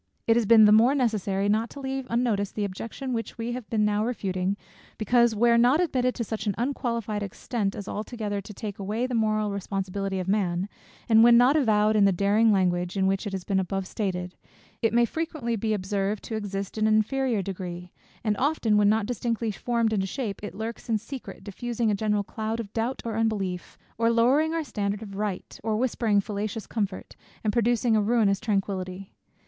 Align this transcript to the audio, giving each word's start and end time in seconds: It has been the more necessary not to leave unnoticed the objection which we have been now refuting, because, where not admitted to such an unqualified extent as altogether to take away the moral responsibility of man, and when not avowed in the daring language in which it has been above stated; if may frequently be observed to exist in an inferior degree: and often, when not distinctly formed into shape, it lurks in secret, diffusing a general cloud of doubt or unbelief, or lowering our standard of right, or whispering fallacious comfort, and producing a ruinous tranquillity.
It 0.25 0.35
has 0.35 0.47
been 0.47 0.65
the 0.65 0.71
more 0.71 0.95
necessary 0.95 1.47
not 1.47 1.69
to 1.69 1.79
leave 1.79 2.07
unnoticed 2.09 2.55
the 2.55 2.65
objection 2.65 3.13
which 3.13 3.37
we 3.37 3.51
have 3.51 3.69
been 3.69 3.85
now 3.85 4.03
refuting, 4.03 4.57
because, 4.97 5.35
where 5.35 5.59
not 5.59 5.79
admitted 5.79 6.15
to 6.15 6.23
such 6.23 6.47
an 6.47 6.55
unqualified 6.57 7.21
extent 7.21 7.75
as 7.75 7.87
altogether 7.87 8.41
to 8.41 8.51
take 8.51 8.79
away 8.79 9.05
the 9.05 9.13
moral 9.13 9.51
responsibility 9.51 10.17
of 10.17 10.27
man, 10.27 10.67
and 11.07 11.23
when 11.23 11.37
not 11.37 11.55
avowed 11.55 11.95
in 11.95 12.05
the 12.05 12.11
daring 12.11 12.51
language 12.51 12.97
in 12.97 13.05
which 13.05 13.27
it 13.27 13.31
has 13.33 13.43
been 13.43 13.59
above 13.59 13.85
stated; 13.85 14.33
if 14.81 14.91
may 14.91 15.05
frequently 15.05 15.55
be 15.55 15.71
observed 15.71 16.23
to 16.23 16.35
exist 16.35 16.79
in 16.79 16.87
an 16.87 16.95
inferior 16.95 17.43
degree: 17.43 17.91
and 18.23 18.35
often, 18.37 18.77
when 18.77 18.89
not 18.89 19.05
distinctly 19.05 19.51
formed 19.51 19.93
into 19.93 20.07
shape, 20.07 20.39
it 20.43 20.55
lurks 20.55 20.89
in 20.89 20.97
secret, 20.97 21.43
diffusing 21.43 21.91
a 21.91 21.93
general 21.93 22.23
cloud 22.23 22.59
of 22.59 22.73
doubt 22.73 23.03
or 23.05 23.15
unbelief, 23.15 23.77
or 23.99 24.09
lowering 24.09 24.51
our 24.51 24.63
standard 24.63 25.03
of 25.03 25.15
right, 25.15 25.59
or 25.63 25.77
whispering 25.77 26.19
fallacious 26.19 26.65
comfort, 26.65 27.15
and 27.43 27.53
producing 27.53 27.95
a 27.95 28.01
ruinous 28.01 28.39
tranquillity. 28.39 29.13